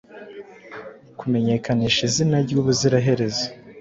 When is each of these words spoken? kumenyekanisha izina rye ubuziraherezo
kumenyekanisha 1.19 2.01
izina 2.09 2.35
rye 2.45 2.55
ubuziraherezo 2.61 3.45